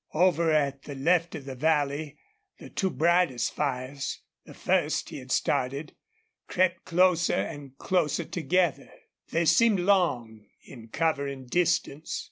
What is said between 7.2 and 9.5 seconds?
and closer together. They